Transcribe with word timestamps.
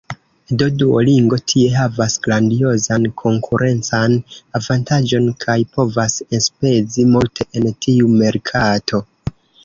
Do 0.59 0.67
Duolingo 0.77 1.37
tie 1.51 1.65
havas 1.73 2.13
grandiozan 2.27 3.03
konkurencan 3.21 4.15
avantaĝon 4.59 5.27
kaj 5.43 5.57
povas 5.75 6.15
enspezi 6.39 7.05
multe 7.17 7.47
en 7.61 7.69
tiu 7.87 8.09
merkato. 8.23 9.03